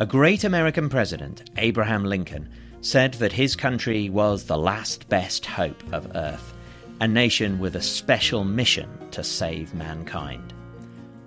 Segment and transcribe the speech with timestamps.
[0.00, 2.48] A great American president, Abraham Lincoln,
[2.82, 6.54] said that his country was the last best hope of Earth,
[7.00, 10.54] a nation with a special mission to save mankind.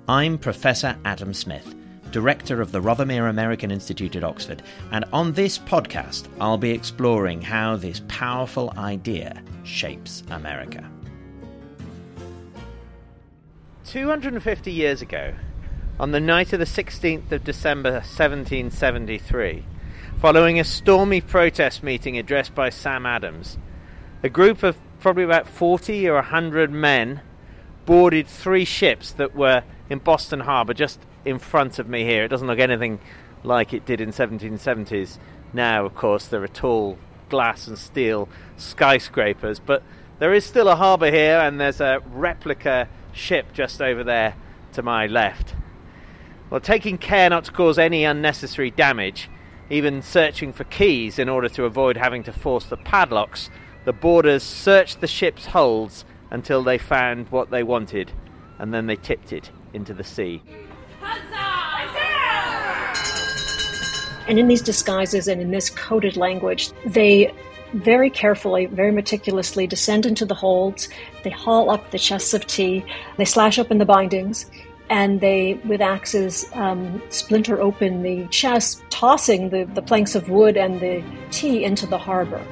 [0.08, 1.76] I'm Professor Adam Smith,
[2.12, 4.64] Director of the Rothermere American Institute at Oxford,
[4.94, 10.90] and on this podcast, I'll be exploring how this powerful idea shapes America.
[13.84, 15.34] 250 years ago,
[16.02, 19.64] on the night of the 16th of December 1773,
[20.18, 23.60] following a stormy protest meeting addressed by Sam Adams,
[24.24, 27.22] a group of probably about 40 or 100 men
[27.86, 29.62] boarded three ships that were
[29.92, 32.24] in Boston Harbor just in front of me here.
[32.24, 33.00] It doesn't look anything
[33.44, 35.20] like it did in 1770s.
[35.54, 36.98] Now, of course, there are tall
[37.30, 39.84] glass and steel skyscrapers, but
[40.18, 44.34] there is still a harbour here, and there's a replica ship just over there
[44.74, 45.54] to my left.
[46.52, 49.30] Well, taking care not to cause any unnecessary damage,
[49.70, 53.50] even searching for keys in order to avoid having to force the padlocks,
[53.86, 58.12] the boarders searched the ship's holds until they found what they wanted,
[58.60, 60.44] and then they tipped it into the sea.
[64.28, 67.34] And in these disguises and in this coded language, they
[67.76, 70.90] very carefully, very meticulously descend into the holds.
[71.24, 72.84] They haul up the chests of tea.
[73.16, 74.52] They slash open the bindings
[74.92, 80.58] and they, with axes, um, splinter open the chest, tossing the, the planks of wood
[80.58, 82.46] and the tea into the harbor.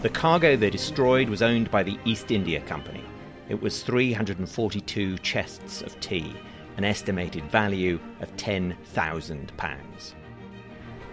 [0.00, 3.04] The cargo they destroyed was owned by the East India Company.
[3.50, 6.34] It was 342 chests of tea,
[6.78, 10.14] an estimated value of £10,000.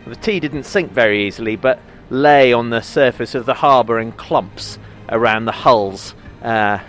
[0.08, 4.14] The tea didn't sink very easily, but lay on the surface of the harbour in
[4.14, 6.16] clumps around the hulls.
[6.42, 6.80] Uh,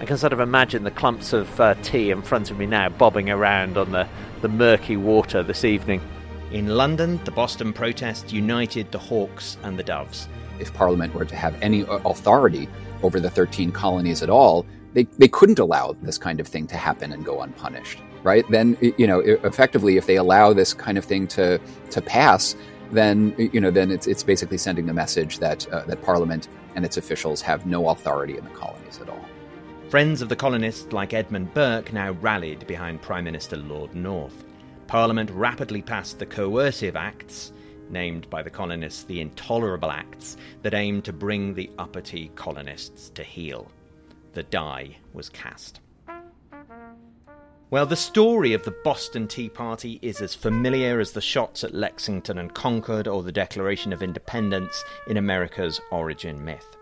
[0.00, 2.88] I can sort of imagine the clumps of uh, tea in front of me now
[2.88, 4.08] bobbing around on the,
[4.40, 6.00] the murky water this evening.
[6.52, 10.26] In London, the Boston protest united the Hawks and the Doves.
[10.58, 12.66] If Parliament were to have any authority
[13.02, 14.64] over the 13 colonies at all,
[14.94, 18.48] they, they couldn't allow this kind of thing to happen and go unpunished, right?
[18.50, 21.60] Then, you know, effectively, if they allow this kind of thing to,
[21.90, 22.56] to pass,
[22.90, 26.86] then, you know, then it's, it's basically sending the message that, uh, that Parliament and
[26.86, 29.29] its officials have no authority in the colonies at all.
[29.90, 34.44] Friends of the colonists like Edmund Burke now rallied behind Prime Minister Lord North.
[34.86, 37.50] Parliament rapidly passed the Coercive Acts,
[37.88, 43.24] named by the colonists the Intolerable Acts, that aimed to bring the uppity colonists to
[43.24, 43.68] heel.
[44.32, 45.80] The die was cast.
[47.70, 51.74] Well, the story of the Boston Tea Party is as familiar as the shots at
[51.74, 56.76] Lexington and Concord or the Declaration of Independence in America's origin myth.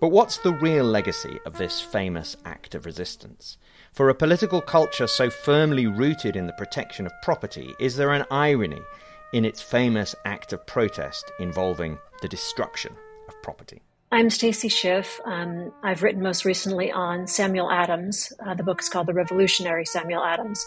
[0.00, 3.58] But what's the real legacy of this famous act of resistance?
[3.92, 8.26] For a political culture so firmly rooted in the protection of property, is there an
[8.30, 8.82] irony
[9.32, 12.94] in its famous act of protest involving the destruction
[13.28, 13.82] of property?
[14.10, 15.20] I'm Stacy Schiff.
[15.24, 18.32] Um, I've written most recently on Samuel Adams.
[18.44, 20.64] Uh, the book is called The Revolutionary Samuel Adams.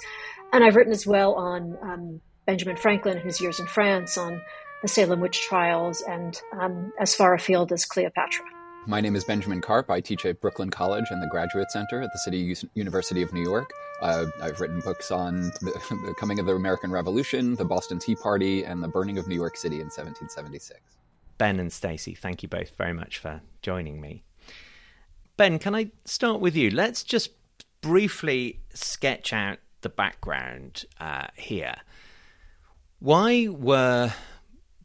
[0.51, 4.41] And I've written as well on um, Benjamin Franklin, his years in France, on
[4.81, 8.45] the Salem witch trials, and um, as far afield as Cleopatra.
[8.89, 9.91] My name is Benjamin Carp.
[9.91, 13.43] I teach at Brooklyn College and the Graduate Center at the City University of New
[13.43, 13.69] York.
[14.01, 18.15] Uh, I've written books on the, the, coming of the American Revolution, the Boston Tea
[18.15, 20.79] Party, and the burning of New York City in 1776.
[21.37, 24.23] Ben and Stacy, thank you both very much for joining me.
[25.35, 26.69] Ben, can I start with you?
[26.69, 27.31] Let's just
[27.81, 31.75] briefly sketch out the background uh, here.
[32.99, 34.13] Why were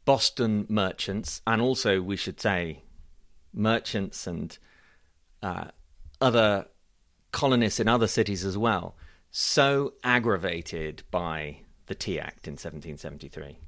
[0.04, 2.82] Boston merchants, and also we should say
[3.52, 4.58] merchants and
[5.42, 5.66] uh,
[6.20, 6.66] other
[7.32, 8.96] colonists in other cities as well,
[9.30, 13.58] so aggravated by the Tea Act in 1773?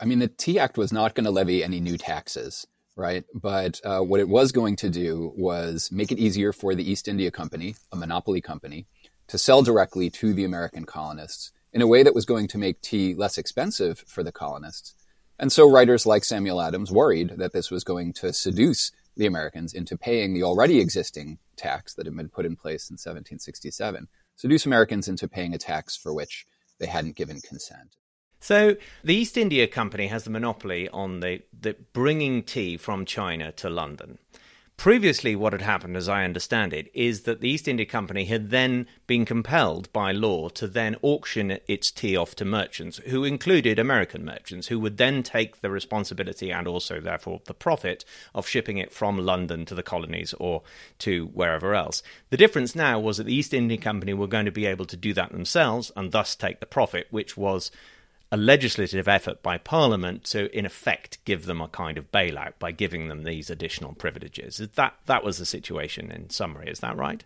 [0.00, 2.66] I mean, the Tea Act was not going to levy any new taxes,
[2.96, 3.24] right?
[3.34, 7.06] But uh, what it was going to do was make it easier for the East
[7.06, 8.86] India Company, a monopoly company,
[9.28, 12.80] to sell directly to the American colonists in a way that was going to make
[12.80, 14.94] tea less expensive for the colonists.
[15.38, 19.74] And so writers like Samuel Adams worried that this was going to seduce the Americans
[19.74, 24.66] into paying the already existing tax that had been put in place in 1767, seduce
[24.66, 26.46] Americans into paying a tax for which
[26.78, 27.96] they hadn't given consent.
[28.40, 33.52] So the East India Company has the monopoly on the, the bringing tea from China
[33.52, 34.18] to London.
[34.76, 38.50] Previously, what had happened, as I understand it, is that the East India Company had
[38.50, 43.78] then been compelled by law to then auction its tea off to merchants, who included
[43.78, 48.04] American merchants, who would then take the responsibility and also, therefore, the profit
[48.34, 50.62] of shipping it from London to the colonies or
[50.98, 52.02] to wherever else.
[52.28, 54.96] The difference now was that the East India Company were going to be able to
[54.98, 57.70] do that themselves and thus take the profit, which was
[58.34, 62.72] a legislative effort by Parliament to, in effect, give them a kind of bailout by
[62.72, 64.56] giving them these additional privileges.
[64.74, 66.68] That that was the situation in summary.
[66.68, 67.22] Is that right?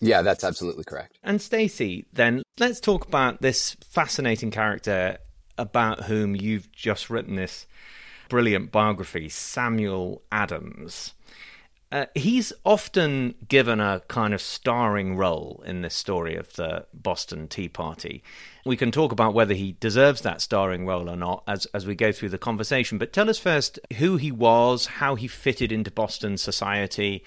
[0.00, 1.16] Yeah, that's absolutely correct.
[1.22, 5.16] And Stacy, then let's talk about this fascinating character
[5.56, 7.66] about whom you've just written this
[8.28, 11.14] brilliant biography, Samuel Adams.
[11.94, 17.46] Uh, he's often given a kind of starring role in this story of the Boston
[17.46, 18.20] Tea Party.
[18.66, 21.94] We can talk about whether he deserves that starring role or not as, as we
[21.94, 22.98] go through the conversation.
[22.98, 27.22] But tell us first who he was, how he fitted into Boston society,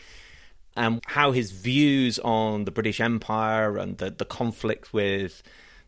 [0.75, 5.43] and how his views on the British Empire and the, the conflict with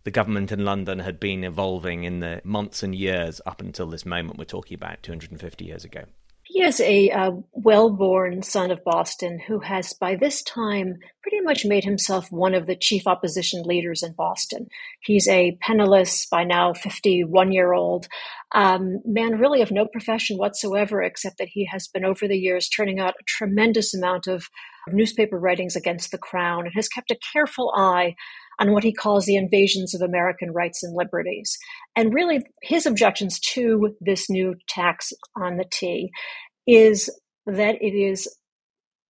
[0.05, 4.05] the government in London had been evolving in the months and years up until this
[4.05, 6.05] moment we're talking about 250 years ago.
[6.51, 11.41] He is a uh, well born son of Boston who has, by this time, pretty
[11.41, 14.65] much made himself one of the chief opposition leaders in Boston.
[14.99, 18.07] He's a penniless, by now 51 year old
[18.55, 22.67] um, man, really of no profession whatsoever, except that he has been over the years
[22.67, 24.49] turning out a tremendous amount of
[24.87, 28.15] newspaper writings against the crown and has kept a careful eye
[28.59, 31.57] on what he calls the invasions of American rights and liberties.
[31.95, 36.11] And really, his objections to this new tax on the tea
[36.67, 37.09] is
[37.45, 38.27] that it is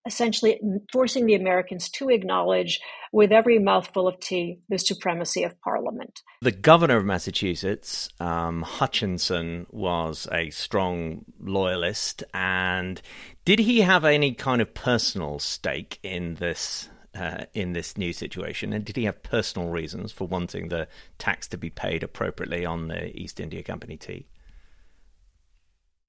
[0.06, 0.60] essentially
[0.92, 2.80] forcing the Americans to acknowledge,
[3.12, 6.22] with every mouthful of tea, the supremacy of Parliament.
[6.42, 12.24] The governor of Massachusetts, um, Hutchinson, was a strong loyalist.
[12.34, 13.02] And
[13.46, 18.74] did he have any kind of personal stake in this uh, in this new situation?
[18.74, 22.88] And did he have personal reasons for wanting the tax to be paid appropriately on
[22.88, 24.28] the East India Company tea?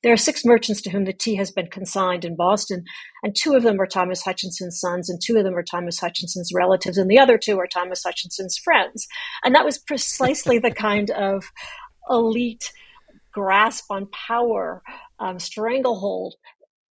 [0.02, 2.84] There are six merchants to whom the tea has been consigned in Boston,
[3.22, 6.52] and two of them are Thomas Hutchinson's sons, and two of them are Thomas Hutchinson's
[6.54, 9.06] relatives, and the other two are Thomas Hutchinson's friends.
[9.44, 11.44] And that was precisely the kind of
[12.08, 12.72] elite
[13.32, 14.82] grasp on power,
[15.18, 16.34] um, stranglehold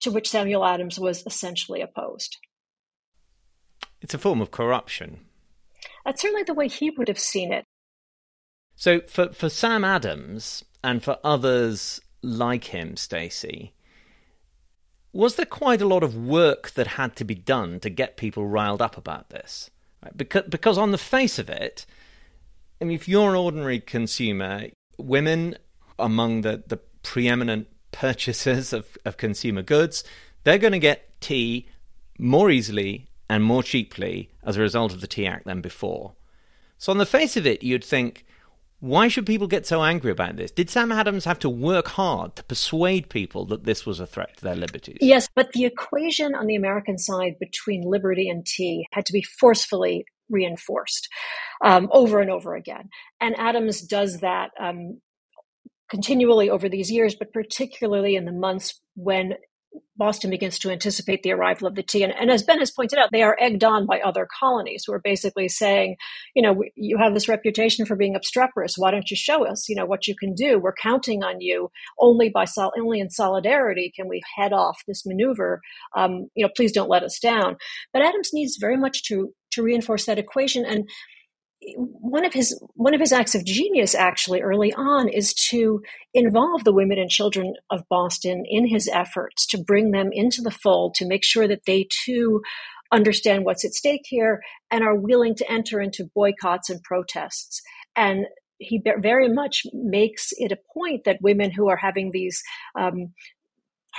[0.01, 2.37] to which Samuel Adams was essentially opposed.
[4.01, 5.21] It's a form of corruption.
[6.05, 7.65] That's certainly the way he would have seen it.
[8.77, 13.75] So for for Sam Adams and for others like him, Stacy,
[15.13, 18.47] was there quite a lot of work that had to be done to get people
[18.47, 19.71] riled up about this?
[20.03, 20.17] Right?
[20.17, 21.87] Because because on the face of it,
[22.81, 24.67] I mean, if you're an ordinary consumer,
[24.97, 25.57] women
[25.99, 30.05] among the, the preeminent purchasers of, of consumer goods,
[30.45, 31.69] they're going to get tea
[32.19, 36.15] more easily and more cheaply as a result of the Tea Act than before.
[36.79, 38.25] So, on the face of it, you'd think,
[38.81, 40.53] why should people get so angry about this?
[40.53, 44.37] Did Sam Adams have to work hard to persuade people that this was a threat
[44.37, 44.99] to their liberties?
[45.01, 49.23] Yes, but the equation on the American side between liberty and tea had to be
[49.23, 51.09] forcefully reinforced
[51.65, 52.89] um, over and over again.
[53.21, 55.01] And Adams does that um,
[55.91, 59.35] continually over these years, but particularly in the months when
[59.97, 62.05] Boston begins to anticipate the arrival of the tea.
[62.05, 64.93] And, and, as Ben has pointed out, they are egged on by other colonies who
[64.93, 65.97] are basically saying,
[66.35, 68.77] you know, you have this reputation for being obstreperous.
[68.77, 70.59] Why don't you show us, you know, what you can do?
[70.59, 71.71] We're counting on you.
[71.99, 75.61] Only by sol- only in solidarity can we head off this maneuver.
[75.97, 77.57] Um, you know, please don't let us down.
[77.93, 80.89] But Adams needs very much to to reinforce that equation and
[81.77, 85.83] one of his one of his acts of genius actually early on is to
[86.15, 90.51] involve the women and children of Boston in his efforts to bring them into the
[90.51, 92.41] fold to make sure that they too
[92.93, 94.41] understand what's at stake here
[94.71, 97.61] and are willing to enter into boycotts and protests
[97.97, 98.27] and
[98.59, 102.43] he very much makes it a point that women who are having these
[102.79, 103.13] um,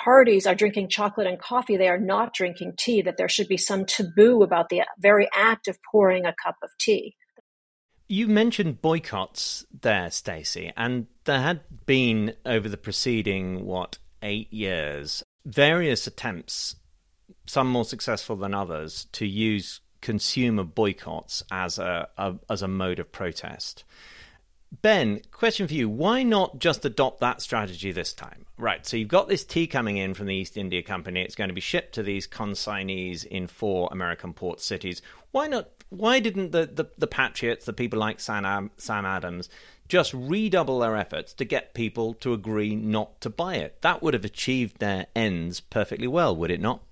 [0.03, 3.57] parties are drinking chocolate and coffee, they are not drinking tea, that there should be
[3.57, 7.15] some taboo about the very act of pouring a cup of tea.
[8.11, 15.23] You mentioned boycotts there, Stacy, and there had been over the preceding what eight years
[15.45, 16.75] various attempts,
[17.45, 22.97] some more successful than others, to use consumer boycotts as a, a as a mode
[22.97, 23.83] of protest.
[24.71, 25.89] Ben, question for you.
[25.89, 28.45] Why not just adopt that strategy this time?
[28.57, 31.21] Right, so you've got this tea coming in from the East India Company.
[31.21, 35.01] It's going to be shipped to these consignees in four American port cities.
[35.31, 39.49] Why not why didn't the, the, the patriots, the people like Sam, Sam Adams,
[39.87, 43.81] just redouble their efforts to get people to agree not to buy it?
[43.81, 46.83] That would have achieved their ends perfectly well, would it not?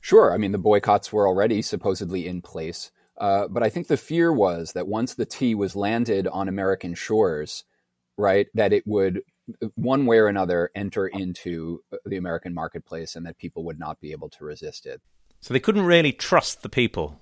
[0.00, 0.32] Sure.
[0.32, 2.92] I mean, the boycotts were already supposedly in place.
[3.18, 6.94] Uh, but I think the fear was that once the tea was landed on American
[6.94, 7.64] shores,
[8.16, 9.22] right, that it would
[9.74, 14.12] one way or another enter into the American marketplace and that people would not be
[14.12, 15.00] able to resist it.
[15.40, 17.20] So they couldn't really trust the people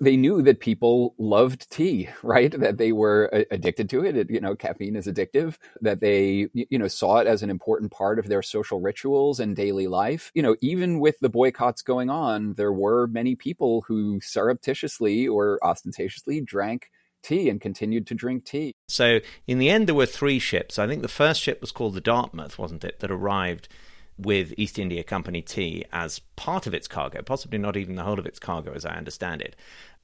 [0.00, 2.50] they knew that people loved tea, right?
[2.58, 4.30] That they were addicted to it.
[4.30, 5.56] You know, caffeine is addictive.
[5.80, 9.56] That they, you know, saw it as an important part of their social rituals and
[9.56, 10.30] daily life.
[10.34, 15.58] You know, even with the boycotts going on, there were many people who surreptitiously or
[15.62, 16.90] ostentatiously drank
[17.22, 18.74] tea and continued to drink tea.
[18.88, 20.78] So, in the end, there were three ships.
[20.78, 23.00] I think the first ship was called the Dartmouth, wasn't it?
[23.00, 23.68] That arrived
[24.18, 28.18] with East India Company tea as part of its cargo, possibly not even the whole
[28.18, 29.56] of its cargo, as I understand it.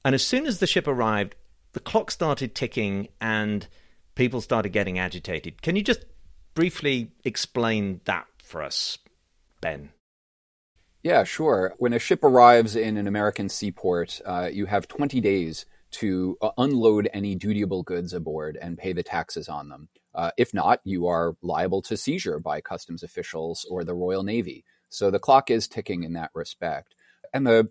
[0.05, 1.37] And as soon as the ship arrived,
[1.73, 3.67] the clock started ticking and
[4.14, 5.62] people started getting agitated.
[5.62, 6.05] Can you just
[6.55, 8.99] briefly explain that for us,
[9.61, 9.90] Ben?
[11.02, 11.75] Yeah, sure.
[11.79, 16.50] When a ship arrives in an American seaport, uh, you have 20 days to uh,
[16.59, 19.88] unload any dutiable goods aboard and pay the taxes on them.
[20.14, 24.64] Uh, if not, you are liable to seizure by customs officials or the Royal Navy.
[24.88, 26.95] So the clock is ticking in that respect.
[27.33, 27.69] And the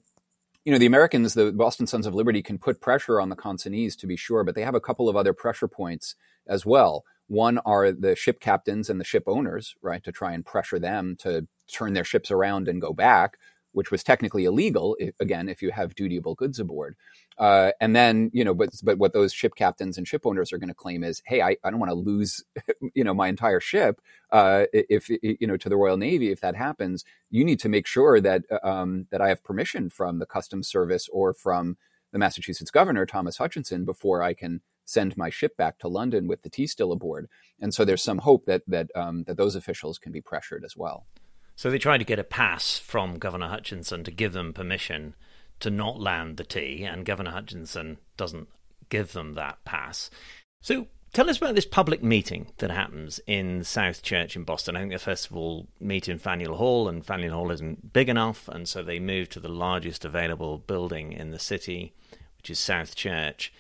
[0.66, 3.96] you know, the Americans, the Boston Sons of Liberty can put pressure on the consignees
[3.98, 6.16] to be sure, but they have a couple of other pressure points
[6.48, 7.06] as well.
[7.28, 11.16] One are the ship captains and the ship owners, right, to try and pressure them
[11.20, 13.38] to turn their ships around and go back
[13.72, 16.96] which was technically illegal, if, again, if you have dutiable goods aboard.
[17.40, 20.58] Uh, and then, you know, but but what those ship captains and ship owners are
[20.58, 22.44] going to claim is, hey, I, I don't want to lose,
[22.94, 24.02] you know, my entire ship.
[24.30, 27.88] Uh, if you know, to the Royal Navy, if that happens, you need to make
[27.88, 31.78] sure that uh, um, that I have permission from the Customs Service or from
[32.12, 36.42] the Massachusetts governor, Thomas Hutchinson, before I can send my ship back to London with
[36.42, 37.30] the tea still aboard.
[37.62, 40.76] And so there's some hope that that um, that those officials can be pressured as
[40.76, 41.06] well.
[41.56, 45.16] So they tried to get a pass from Governor Hutchinson to give them permission
[45.60, 48.48] to not land the tea, and Governor Hutchinson doesn't
[48.90, 50.10] give them that pass.
[50.62, 54.76] So tell us about this public meeting that happens in South Church in Boston.
[54.76, 58.10] I think they first of all meet in Faneuil Hall, and Faneuil Hall isn't big
[58.10, 61.94] enough, and so they move to the largest available building in the city,
[62.38, 63.54] which is South Church.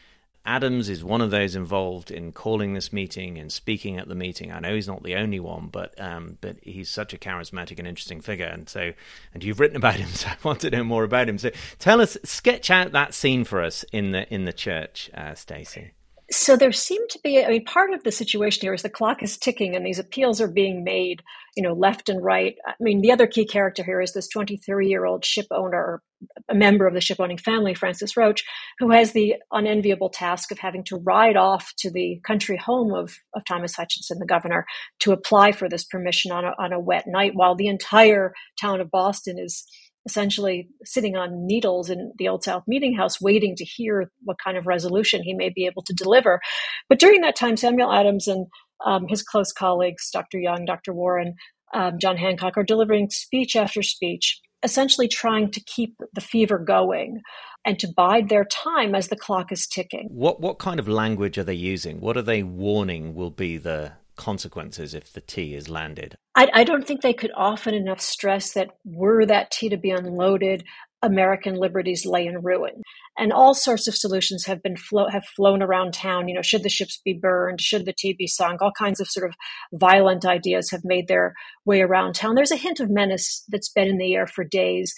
[0.49, 4.51] Adams is one of those involved in calling this meeting and speaking at the meeting.
[4.51, 7.87] I know he's not the only one, but um, but he's such a charismatic and
[7.87, 8.93] interesting figure, and so
[9.31, 11.37] and you've written about him, so I want to know more about him.
[11.37, 15.35] So tell us, sketch out that scene for us in the in the church, uh,
[15.35, 15.91] Stacy.
[16.31, 19.23] So there seemed to be, I mean, part of the situation here is the clock
[19.23, 21.23] is ticking and these appeals are being made,
[21.57, 22.55] you know, left and right.
[22.67, 26.03] I mean, the other key character here is this 23 year old ship owner,
[26.47, 28.43] a member of the ship owning family, Francis Rotch,
[28.77, 33.17] who has the unenviable task of having to ride off to the country home of,
[33.33, 34.67] of Thomas Hutchinson, the governor,
[34.99, 38.81] to apply for this permission on a, on a wet night while the entire town
[38.81, 39.65] of Boston is
[40.05, 44.57] essentially sitting on needles in the Old South Meeting House, waiting to hear what kind
[44.57, 46.39] of resolution he may be able to deliver.
[46.87, 48.47] But during that time, Samuel Adams and
[48.85, 50.39] um, his close colleagues, Dr.
[50.39, 50.93] Young, Dr.
[50.93, 51.35] Warren,
[51.73, 57.21] um, John Hancock, are delivering speech after speech, essentially trying to keep the fever going
[57.65, 60.07] and to bide their time as the clock is ticking.
[60.11, 61.99] What what kind of language are they using?
[61.99, 66.17] What are they warning will be the consequences if the tea is landed?
[66.35, 69.91] I, I don't think they could often enough stress that were that tea to be
[69.91, 70.65] unloaded,
[71.01, 72.81] American liberties lay in ruin.
[73.17, 76.27] And all sorts of solutions have been flo- have flown around town.
[76.27, 77.61] You know, should the ships be burned?
[77.61, 78.61] Should the tea be sunk?
[78.61, 79.35] All kinds of sort of
[79.73, 81.33] violent ideas have made their
[81.65, 82.35] way around town.
[82.35, 84.93] There's a hint of menace that's been in the air for days.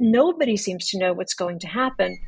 [0.00, 2.18] Nobody seems to know what's going to happen.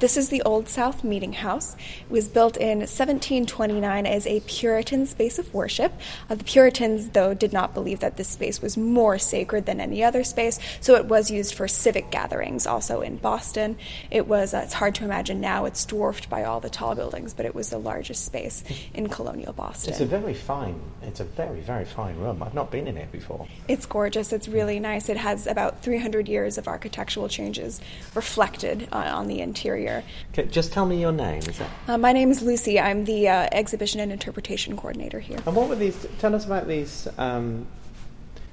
[0.00, 1.76] This is the Old South Meeting House.
[2.00, 5.92] It was built in 1729 as a Puritan space of worship.
[6.30, 10.02] Uh, the Puritans, though, did not believe that this space was more sacred than any
[10.02, 13.76] other space, so it was used for civic gatherings also in Boston.
[14.10, 17.34] It was, uh, it's hard to imagine now, it's dwarfed by all the tall buildings,
[17.34, 18.64] but it was the largest space
[18.94, 19.92] in colonial Boston.
[19.92, 22.42] It's a very fine, it's a very, very fine room.
[22.42, 23.46] I've not been in it before.
[23.68, 24.32] It's gorgeous.
[24.32, 25.10] It's really nice.
[25.10, 27.82] It has about 300 years of architectural changes
[28.14, 29.89] reflected uh, on the interior
[30.32, 31.42] Okay, just tell me your name.
[31.42, 31.70] Is that?
[31.88, 32.78] Uh, my name is Lucy.
[32.78, 35.38] I'm the uh, exhibition and interpretation coordinator here.
[35.46, 36.06] And what were these?
[36.18, 37.66] Tell us about these um,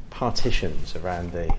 [0.09, 1.53] partitions around the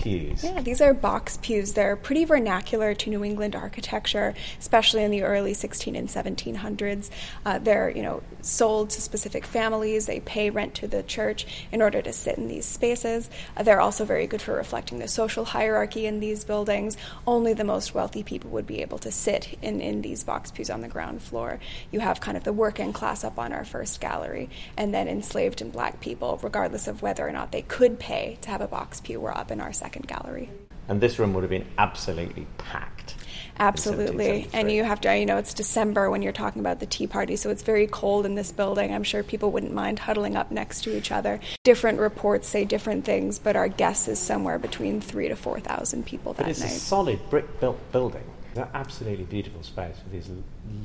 [0.00, 0.42] pews.
[0.42, 1.74] Yeah, these are box pews.
[1.74, 7.10] They're pretty vernacular to New England architecture, especially in the early 16 and 1700s.
[7.44, 10.06] Uh, they're, you know, sold to specific families.
[10.06, 13.28] They pay rent to the church in order to sit in these spaces.
[13.56, 16.96] Uh, they're also very good for reflecting the social hierarchy in these buildings.
[17.26, 20.70] Only the most wealthy people would be able to sit in, in these box pews
[20.70, 21.60] on the ground floor.
[21.90, 25.60] You have kind of the working class up on our first gallery, and then enslaved
[25.60, 29.00] and black people, regardless of whether or not they could pay to have a box
[29.00, 30.50] pew, were up in our second gallery.
[30.88, 33.14] And this room would have been absolutely packed.
[33.58, 34.48] Absolutely.
[34.52, 37.36] And you have to, you know, it's December when you're talking about the tea party,
[37.36, 38.92] so it's very cold in this building.
[38.92, 41.40] I'm sure people wouldn't mind huddling up next to each other.
[41.62, 46.32] Different reports say different things, but our guess is somewhere between three to 4,000 people
[46.32, 46.66] but that it's night.
[46.72, 48.24] It's a solid brick built building.
[48.50, 50.30] It's an absolutely beautiful space with these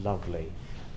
[0.04, 0.52] lovely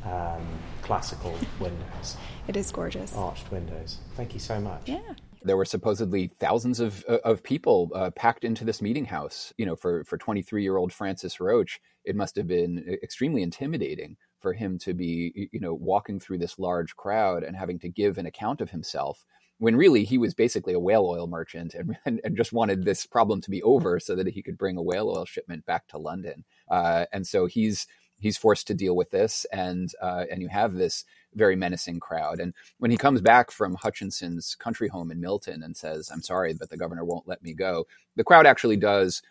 [0.04, 0.46] um,
[0.82, 3.14] classical windows, It is gorgeous.
[3.14, 3.98] arched windows.
[4.16, 4.82] Thank you so much.
[4.86, 4.98] Yeah.
[5.42, 9.52] There were supposedly thousands of of people uh, packed into this meeting house.
[9.56, 14.16] You know, for for 23 year old Francis Rotch, it must have been extremely intimidating
[14.40, 18.18] for him to be, you know, walking through this large crowd and having to give
[18.18, 19.24] an account of himself.
[19.58, 23.06] When really he was basically a whale oil merchant and, and, and just wanted this
[23.06, 25.98] problem to be over so that he could bring a whale oil shipment back to
[25.98, 26.44] London.
[26.70, 27.86] Uh, and so he's
[28.20, 31.04] he's forced to deal with this, and uh, and you have this
[31.34, 32.40] very menacing crowd.
[32.40, 36.54] And when he comes back from Hutchinson's country home in Milton and says, "I'm sorry,
[36.54, 39.22] but the governor won't let me go," the crowd actually does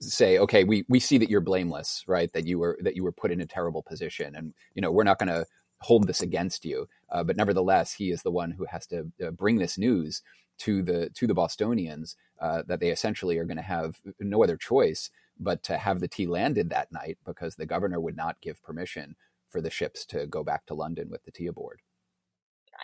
[0.00, 2.32] say, "Okay, we we see that you're blameless, right?
[2.32, 5.04] That you were that you were put in a terrible position, and you know we're
[5.04, 5.46] not going to
[5.80, 6.88] hold this against you.
[7.10, 10.22] Uh, but nevertheless, he is the one who has to uh, bring this news."
[10.60, 14.56] To the to the Bostonians, uh, that they essentially are going to have no other
[14.56, 18.62] choice but to have the tea landed that night because the governor would not give
[18.62, 19.16] permission
[19.56, 21.80] for the ships to go back to London with the tea aboard.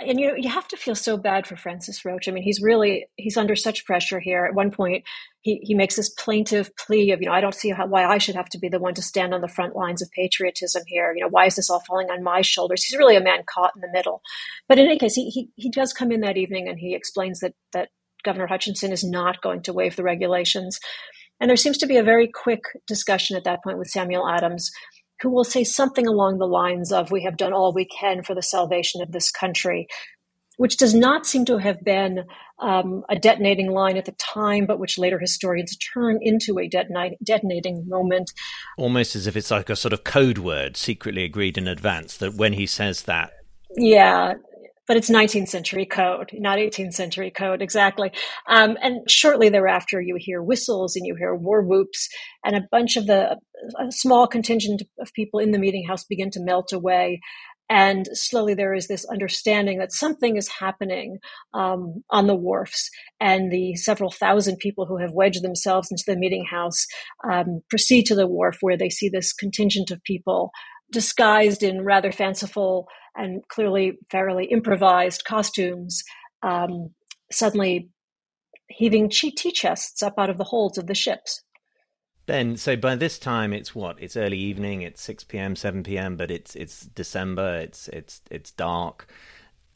[0.00, 2.28] and you know, you have to feel so bad for Francis Rotch.
[2.28, 4.46] I mean, he's really he's under such pressure here.
[4.46, 5.04] At one point,
[5.42, 8.18] he he makes this plaintive plea of, you know, I don't see how, why I
[8.18, 11.12] should have to be the one to stand on the front lines of patriotism here.
[11.14, 12.84] You know, why is this all falling on my shoulders?
[12.84, 14.22] He's really a man caught in the middle.
[14.68, 17.40] But in any case, he he, he does come in that evening and he explains
[17.40, 17.90] that that
[18.24, 20.80] Governor Hutchinson is not going to waive the regulations.
[21.40, 24.70] And there seems to be a very quick discussion at that point with Samuel Adams,
[25.22, 28.34] who will say something along the lines of, We have done all we can for
[28.34, 29.86] the salvation of this country,
[30.56, 32.24] which does not seem to have been
[32.60, 37.18] um, a detonating line at the time, but which later historians turn into a detonate,
[37.24, 38.32] detonating moment.
[38.76, 42.34] Almost as if it's like a sort of code word secretly agreed in advance that
[42.34, 43.32] when he says that,
[43.76, 44.34] Yeah,
[44.92, 48.12] but it's 19th century code, not 18th century code, exactly.
[48.46, 52.10] Um, and shortly thereafter, you hear whistles and you hear war whoops,
[52.44, 53.38] and a bunch of the
[53.80, 57.22] a small contingent of people in the meeting house begin to melt away.
[57.70, 61.20] And slowly, there is this understanding that something is happening
[61.54, 66.18] um, on the wharfs, and the several thousand people who have wedged themselves into the
[66.18, 66.86] meeting house
[67.32, 70.50] um, proceed to the wharf, where they see this contingent of people
[70.92, 76.02] disguised in rather fanciful and clearly fairly improvised costumes,
[76.42, 76.90] um,
[77.30, 77.88] suddenly
[78.68, 81.42] heaving tea chests up out of the holds of the ships.
[82.24, 83.96] Ben, so by this time it's what?
[84.00, 84.82] It's early evening.
[84.82, 87.58] It's six p.m., seven p.m., but it's it's December.
[87.58, 89.08] It's it's it's dark,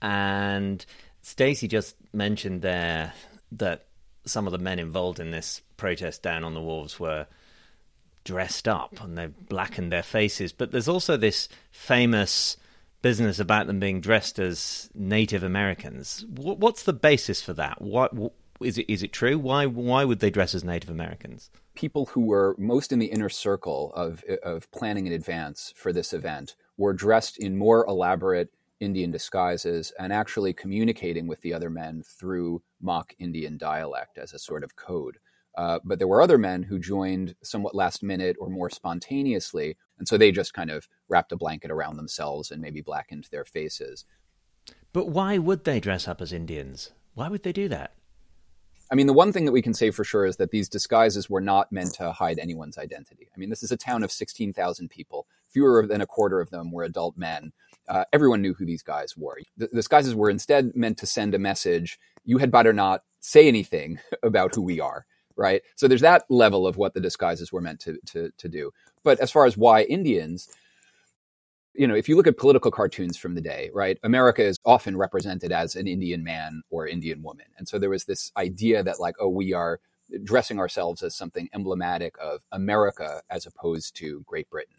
[0.00, 0.86] and
[1.22, 3.12] Stacy just mentioned there
[3.50, 3.86] that
[4.26, 7.26] some of the men involved in this protest down on the wharves were
[8.26, 10.52] dressed up and they've blackened their faces.
[10.52, 12.56] But there's also this famous
[13.00, 16.26] business about them being dressed as Native Americans.
[16.28, 17.80] What's the basis for that?
[17.80, 18.12] What
[18.60, 18.92] is it?
[18.92, 19.38] Is it true?
[19.38, 21.50] Why why would they dress as Native Americans?
[21.74, 26.12] People who were most in the inner circle of of planning in advance for this
[26.12, 32.02] event were dressed in more elaborate Indian disguises and actually communicating with the other men
[32.02, 35.18] through mock Indian dialect as a sort of code.
[35.56, 40.06] Uh, but there were other men who joined somewhat last minute or more spontaneously, and
[40.06, 44.04] so they just kind of wrapped a blanket around themselves and maybe blackened their faces.
[44.92, 46.92] But why would they dress up as Indians?
[47.14, 47.94] Why would they do that?
[48.90, 51.28] I mean, the one thing that we can say for sure is that these disguises
[51.28, 53.28] were not meant to hide anyone's identity.
[53.34, 55.26] I mean, this is a town of 16,000 people.
[55.50, 57.52] Fewer than a quarter of them were adult men.
[57.88, 59.38] Uh, everyone knew who these guys were.
[59.56, 63.48] The, the disguises were instead meant to send a message you had better not say
[63.48, 65.62] anything about who we are right?
[65.76, 68.72] So there's that level of what the disguises were meant to, to, to do.
[69.02, 70.48] But as far as why Indians,
[71.74, 74.96] you know, if you look at political cartoons from the day, right, America is often
[74.96, 77.46] represented as an Indian man or Indian woman.
[77.58, 79.80] And so there was this idea that, like, oh, we are
[80.22, 84.76] dressing ourselves as something emblematic of America as opposed to Great Britain.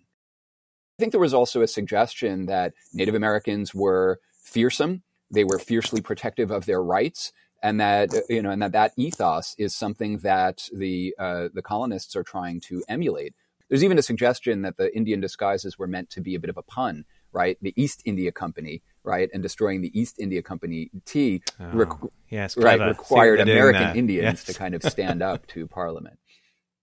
[0.98, 6.02] I think there was also a suggestion that Native Americans were fearsome, they were fiercely
[6.02, 10.68] protective of their rights, and that you know, and that that ethos is something that
[10.74, 13.34] the uh, the colonists are trying to emulate.
[13.70, 16.58] There's even a suggestion that the Indian disguises were meant to be a bit of
[16.58, 17.58] a pun, right?
[17.62, 22.80] The East India Company, right, and destroying the East India Company tea, oh, yes, right,
[22.80, 24.44] required American Indians yes.
[24.46, 26.18] to kind of stand up to Parliament.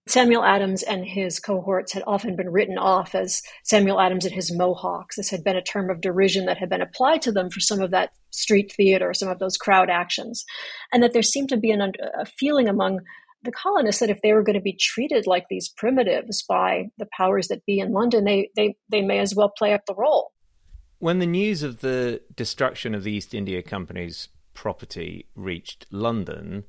[0.06, 4.52] Samuel Adams and his cohorts had often been written off as Samuel Adams and his
[4.52, 5.16] Mohawks.
[5.16, 7.80] This had been a term of derision that had been applied to them for some
[7.80, 10.44] of that street theater, some of those crowd actions.
[10.92, 13.00] And that there seemed to be an, a feeling among
[13.42, 17.08] the colonists that if they were going to be treated like these primitives by the
[17.16, 20.32] powers that be in London, they, they, they may as well play up the role.
[20.98, 26.64] When the news of the destruction of the East India Company's property reached London,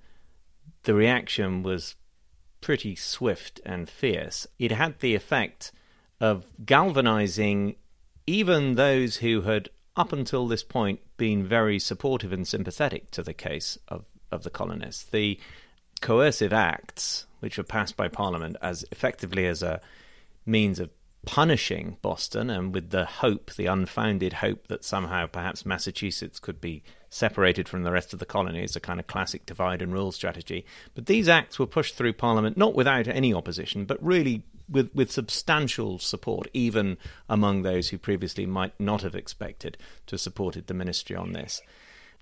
[0.83, 1.95] the reaction was
[2.65, 4.47] pretty swift and fierce.
[4.57, 5.71] It had the effect
[6.19, 7.75] of galvanizing
[8.25, 13.35] even those who had, up until this point, been very supportive and sympathetic to the
[13.35, 15.03] case of, of the colonists.
[15.03, 15.39] The
[16.01, 19.79] coercive acts, which were passed by Parliament as effectively as a
[20.43, 20.89] means of
[21.27, 26.81] punishing Boston and with the hope, the unfounded hope that somehow perhaps Massachusetts could be
[27.15, 30.65] separated from the rest of the colonies, a kind of classic divide and rule strategy.
[30.93, 35.11] But these acts were pushed through Parliament not without any opposition, but really with, with
[35.11, 36.97] substantial support, even
[37.29, 41.61] among those who previously might not have expected to have supported the ministry on this.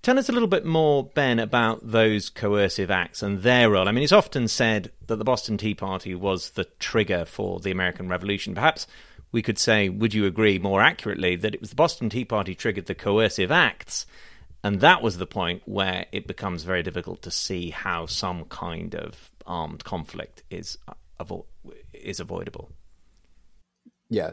[0.04, 3.88] Tell us a little bit more, Ben, about those coercive acts and their role.
[3.88, 7.72] I mean, it's often said that the Boston Tea Party was the trigger for the
[7.72, 8.54] American Revolution.
[8.54, 8.86] Perhaps
[9.32, 12.54] we could say, would you agree more accurately, that it was the Boston Tea Party
[12.54, 14.06] triggered the coercive acts,
[14.64, 18.96] and that was the point where it becomes very difficult to see how some kind
[18.96, 21.46] of armed conflict is uh, avo-
[21.94, 22.72] is avoidable.
[24.10, 24.32] Yeah,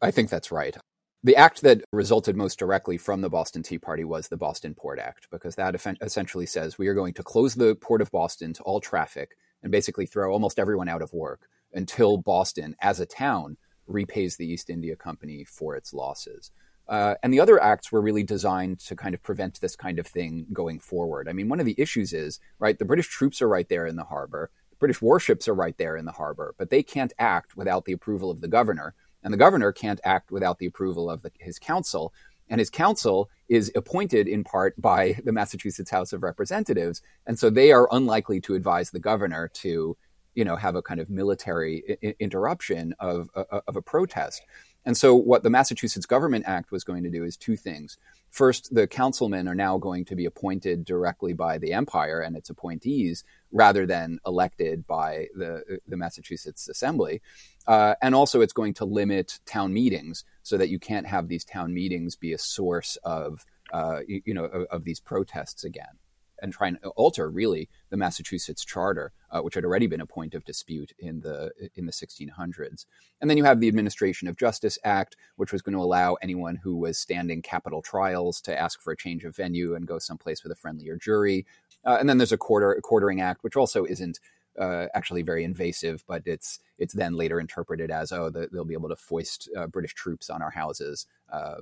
[0.00, 0.76] I think that's right.
[1.22, 4.98] The act that resulted most directly from the Boston Tea Party was the Boston Port
[4.98, 8.62] Act, because that essentially says we are going to close the port of Boston to
[8.64, 9.30] all traffic
[9.62, 13.56] and basically throw almost everyone out of work until Boston, as a town,
[13.86, 16.50] repays the East India Company for its losses.
[16.88, 20.06] Uh, and the other acts were really designed to kind of prevent this kind of
[20.06, 21.28] thing going forward.
[21.28, 23.96] I mean, one of the issues is, right, the British troops are right there in
[23.96, 27.56] the harbor, the British warships are right there in the harbor, but they can't act
[27.56, 28.94] without the approval of the governor
[29.24, 32.12] and the governor can't act without the approval of the, his council.
[32.50, 37.00] And his council is appointed in part by the Massachusetts House of Representatives.
[37.26, 39.96] And so they are unlikely to advise the governor to,
[40.34, 44.42] you know, have a kind of military I- interruption of, of a protest.
[44.86, 47.96] And so what the Massachusetts Government Act was going to do is two things.
[48.30, 52.50] First, the councilmen are now going to be appointed directly by the empire and its
[52.50, 57.22] appointees rather than elected by the, the Massachusetts Assembly.
[57.66, 61.44] Uh, and also, it's going to limit town meetings so that you can't have these
[61.44, 65.98] town meetings be a source of, uh, you, you, know, of, of, these protests again
[66.44, 70.34] and try and alter really the Massachusetts charter, uh, which had already been a point
[70.34, 72.84] of dispute in the in the 1600s.
[73.20, 76.56] And then you have the Administration of Justice Act, which was going to allow anyone
[76.62, 80.42] who was standing capital trials to ask for a change of venue and go someplace
[80.42, 81.46] with a friendlier jury.
[81.82, 84.20] Uh, and then there's a quarter a quartering act, which also isn't
[84.58, 88.74] uh, actually very invasive, but it's it's then later interpreted as oh the, they'll be
[88.74, 91.56] able to foist uh, British troops on our houses uh,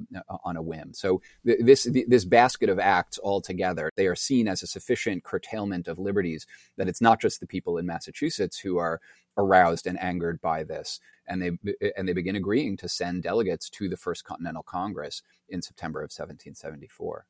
[0.45, 0.93] on a whim.
[0.93, 5.25] So th- this th- this basket of acts altogether they are seen as a sufficient
[5.25, 9.01] curtailment of liberties that it's not just the people in Massachusetts who are
[9.37, 11.51] aroused and angered by this, and they
[11.97, 16.11] and they begin agreeing to send delegates to the First Continental Congress in September of
[16.11, 17.27] 1774.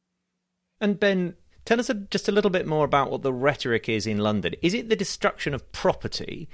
[0.80, 4.06] And Ben, Tell us a, just a little bit more about what the rhetoric is
[4.06, 4.54] in London.
[4.62, 6.48] Is it the destruction of property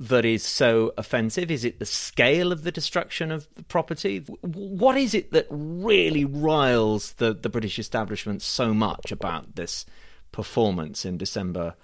[0.00, 1.50] that is so offensive?
[1.50, 4.18] Is it the scale of the destruction of the property?
[4.40, 9.84] What is it that really riles the, the British establishment so much about this
[10.32, 11.74] performance in December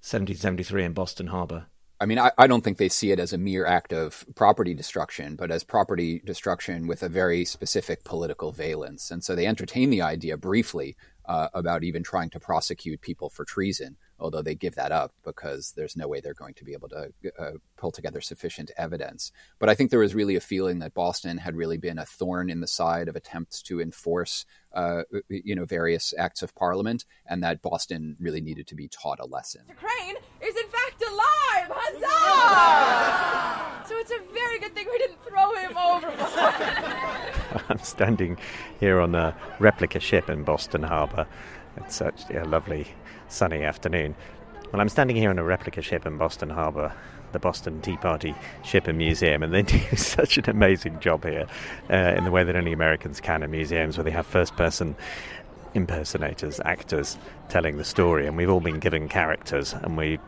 [0.00, 1.66] 1773 in Boston Harbor?
[2.00, 4.74] I mean, I, I, don't think they see it as a mere act of property
[4.74, 9.10] destruction, but as property destruction with a very specific political valence.
[9.10, 13.44] And so they entertain the idea briefly uh, about even trying to prosecute people for
[13.44, 16.88] treason, although they give that up because there's no way they're going to be able
[16.88, 19.32] to uh, pull together sufficient evidence.
[19.58, 22.50] But I think there was really a feeling that Boston had really been a thorn
[22.50, 27.42] in the side of attempts to enforce, uh, you know, various acts of Parliament, and
[27.42, 29.62] that Boston really needed to be taught a lesson.
[29.68, 31.70] The Crane is in fact alive!
[31.74, 32.94] Huzzah!
[33.88, 37.34] so it's a very good thing we didn't throw him overboard.
[37.68, 38.38] I'm standing
[38.80, 41.26] here on a replica ship in Boston Harbour.
[41.76, 42.86] It's such a lovely
[43.28, 44.14] sunny afternoon.
[44.72, 46.92] Well, I'm standing here on a replica ship in Boston Harbour,
[47.32, 51.46] the Boston Tea Party Ship and Museum, and they do such an amazing job here
[51.90, 54.96] uh, in the way that only Americans can in museums, where they have first person
[55.74, 60.20] impersonators, actors telling the story, and we've all been given characters, and we've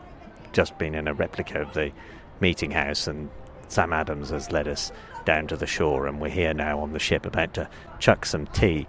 [0.53, 1.91] just been in a replica of the
[2.39, 3.29] meeting house, and
[3.69, 4.91] Sam Adams has led us
[5.27, 8.47] down to the shore, and we're here now on the ship about to chuck some
[8.47, 8.87] tea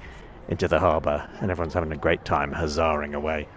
[0.49, 3.49] into the harbour, and everyone's having a great time huzzaing away.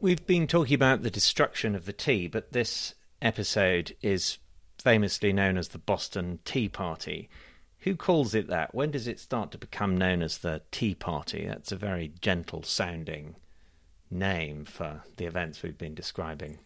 [0.00, 4.38] We've been talking about the destruction of the tea, but this episode is
[4.78, 7.28] famously known as the Boston Tea Party.
[7.80, 8.74] Who calls it that?
[8.74, 11.46] When does it start to become known as the Tea Party?
[11.46, 13.36] That's a very gentle sounding
[14.10, 16.58] name for the events we've been describing.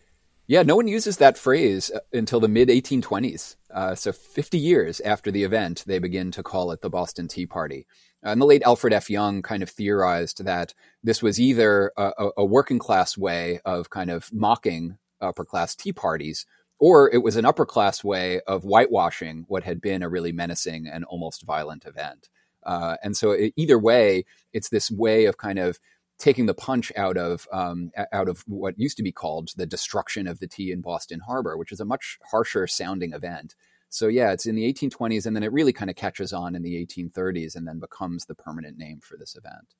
[0.51, 3.55] Yeah, no one uses that phrase uh, until the mid 1820s.
[3.73, 7.47] Uh, so 50 years after the event, they begin to call it the Boston Tea
[7.47, 7.87] Party.
[8.27, 9.09] Uh, and the late Alfred F.
[9.09, 14.11] Young kind of theorized that this was either a, a working class way of kind
[14.11, 16.47] of mocking upper class tea parties,
[16.81, 20.89] or it was an upper class way of whitewashing what had been a really menacing
[20.89, 22.29] and almost violent event.
[22.65, 25.79] Uh, and so, it, either way, it's this way of kind of
[26.21, 30.29] taking the punch out of um, out of what used to be called the destruction
[30.29, 33.57] of the tea in Boston Harbor, which is a much harsher sounding event.
[33.89, 36.63] So yeah, it's in the 1820s, and then it really kind of catches on in
[36.63, 39.75] the 1830s, and then becomes the permanent name for this event.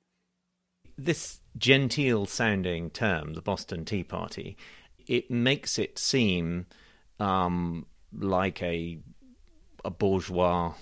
[0.97, 4.57] This genteel sounding term, the Boston Tea Party,
[5.07, 6.65] it makes it seem
[7.19, 8.99] um, like a
[9.85, 10.73] a bourgeois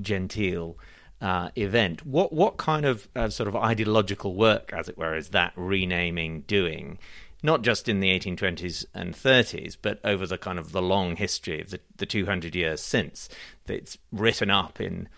[0.00, 0.76] genteel
[1.22, 2.04] uh, event.
[2.04, 6.42] What what kind of uh, sort of ideological work, as it were, is that renaming
[6.42, 6.98] doing?
[7.44, 11.60] Not just in the 1820s and 30s, but over the kind of the long history
[11.60, 13.28] of the, the 200 years since.
[13.66, 15.08] It's written up in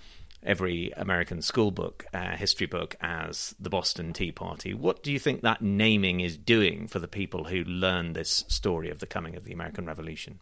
[0.42, 4.72] every American school book, uh, history book, as the Boston Tea Party.
[4.72, 8.88] What do you think that naming is doing for the people who learn this story
[8.88, 10.40] of the coming of the American Revolution?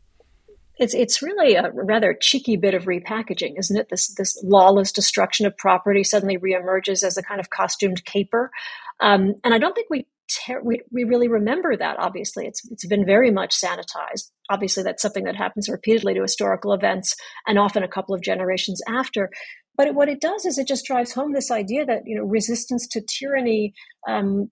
[0.82, 3.86] It's it's really a rather cheeky bit of repackaging, isn't it?
[3.88, 8.50] This this lawless destruction of property suddenly reemerges as a kind of costumed caper,
[8.98, 10.08] um, and I don't think we,
[10.44, 12.00] ter- we we really remember that.
[12.00, 14.32] Obviously, it's it's been very much sanitized.
[14.50, 17.14] Obviously, that's something that happens repeatedly to historical events,
[17.46, 19.30] and often a couple of generations after.
[19.76, 22.24] But it, what it does is it just drives home this idea that you know
[22.24, 23.72] resistance to tyranny
[24.08, 24.50] um,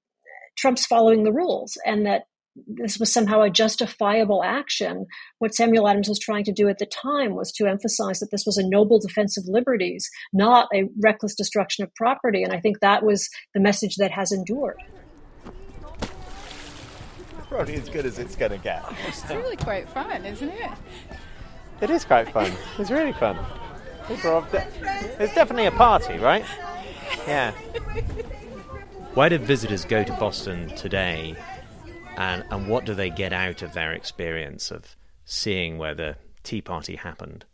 [0.56, 2.22] trumps following the rules, and that
[2.66, 5.06] this was somehow a justifiable action.
[5.38, 8.44] What Samuel Adams was trying to do at the time was to emphasize that this
[8.46, 12.42] was a noble defense of liberties, not a reckless destruction of property.
[12.42, 14.82] And I think that was the message that has endured.
[17.38, 18.84] It's probably as good as it's going to get.
[19.06, 20.70] It's really quite fun, isn't it?
[21.80, 22.52] It is quite fun.
[22.78, 23.38] It's really fun.
[24.08, 26.44] It's definitely a party, right?
[27.26, 27.52] Yeah.
[29.14, 31.36] Why did visitors go to Boston today
[32.20, 36.60] and and what do they get out of their experience of seeing where the Tea
[36.60, 37.46] Party happened?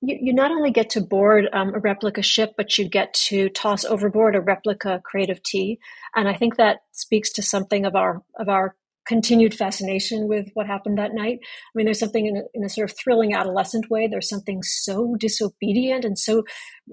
[0.00, 3.48] You, you not only get to board um, a replica ship, but you get to
[3.48, 5.80] toss overboard a replica crate of tea,
[6.14, 8.76] and I think that speaks to something of our of our
[9.08, 11.38] continued fascination with what happened that night.
[11.42, 14.06] I mean, there's something in a, in a, sort of thrilling adolescent way.
[14.06, 16.44] There's something so disobedient and so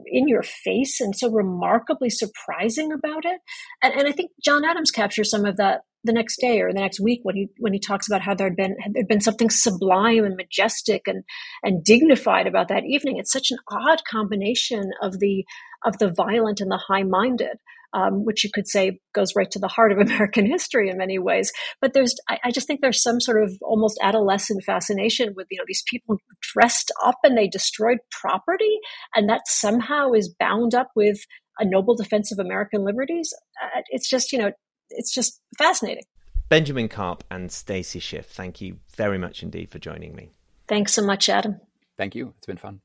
[0.05, 3.41] in your face and so remarkably surprising about it.
[3.83, 6.79] And, and I think John Adams captures some of that the next day or the
[6.79, 10.23] next week when he when he talks about how there'd been there'd been something sublime
[10.23, 11.23] and majestic and
[11.63, 13.17] and dignified about that evening.
[13.17, 15.45] It's such an odd combination of the
[15.83, 17.57] of the violent and the high minded.
[17.93, 21.17] Um, which you could say goes right to the heart of American history in many
[21.17, 21.53] ways.
[21.79, 25.57] But there's, I, I, just think there's some sort of almost adolescent fascination with, you
[25.57, 28.79] know, these people dressed up and they destroyed property,
[29.15, 31.19] and that somehow is bound up with
[31.59, 33.33] a noble defense of American liberties.
[33.63, 34.51] Uh, it's just, you know,
[34.89, 36.03] it's just fascinating.
[36.49, 40.29] Benjamin Carp and Stacy Schiff, thank you very much indeed for joining me.
[40.67, 41.59] Thanks so much, Adam.
[41.97, 42.33] Thank you.
[42.37, 42.81] It's been fun.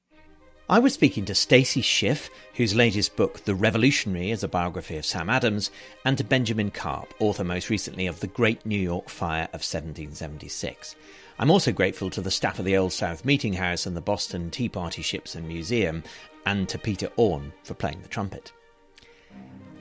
[0.71, 5.05] I was speaking to Stacy Schiff, whose latest book, The Revolutionary, is a biography of
[5.05, 5.73] Sam Adams,
[6.05, 10.95] and to Benjamin Carp, author most recently of The Great New York Fire of 1776.
[11.41, 14.49] I'm also grateful to the staff of the Old South Meeting House and the Boston
[14.49, 16.05] Tea Party Ships and Museum,
[16.47, 18.53] and to Peter Orne for playing the trumpet.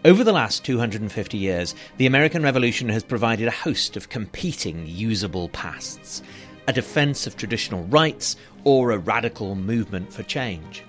[0.06, 5.50] Over the last 250 years, the American Revolution has provided a host of competing usable
[5.50, 6.24] pasts
[6.70, 10.84] a defense of traditional rights or a radical movement for change.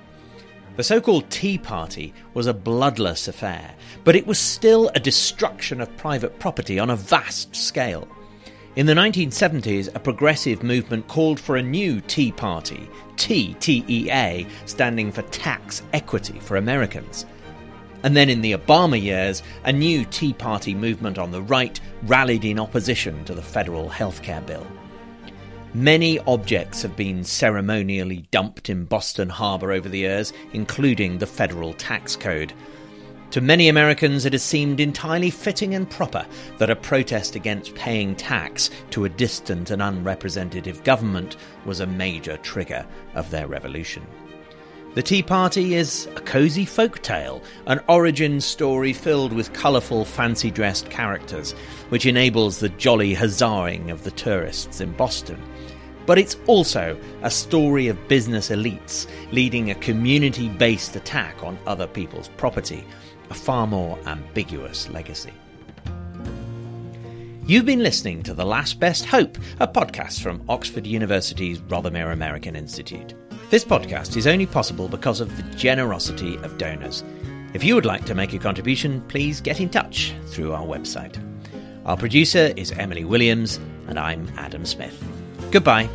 [0.76, 5.80] The so called Tea Party was a bloodless affair, but it was still a destruction
[5.80, 8.06] of private property on a vast scale.
[8.76, 15.22] In the 1970s, a progressive movement called for a new Tea Party, TTEA, standing for
[15.22, 17.24] Tax Equity for Americans.
[18.02, 22.44] And then in the Obama years, a new Tea Party movement on the right rallied
[22.44, 24.66] in opposition to the federal healthcare bill.
[25.74, 31.74] Many objects have been ceremonially dumped in Boston Harbor over the years, including the federal
[31.74, 32.52] tax code.
[33.30, 36.26] To many Americans, it has seemed entirely fitting and proper
[36.58, 42.36] that a protest against paying tax to a distant and unrepresentative government was a major
[42.38, 42.84] trigger
[43.14, 44.04] of their revolution.
[44.92, 50.50] The Tea Party is a cosy folk tale, an origin story filled with colourful, fancy
[50.50, 51.52] dressed characters,
[51.90, 55.40] which enables the jolly huzzahing of the tourists in Boston.
[56.06, 61.86] But it's also a story of business elites leading a community based attack on other
[61.86, 62.84] people's property,
[63.30, 65.32] a far more ambiguous legacy.
[67.46, 72.56] You've been listening to The Last Best Hope, a podcast from Oxford University's Rothermere American
[72.56, 73.14] Institute.
[73.50, 77.02] This podcast is only possible because of the generosity of donors.
[77.52, 81.18] If you would like to make a contribution, please get in touch through our website.
[81.84, 83.58] Our producer is Emily Williams,
[83.88, 85.02] and I'm Adam Smith.
[85.50, 85.88] Goodbye.